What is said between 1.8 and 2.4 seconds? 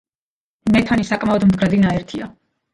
ნაერთია.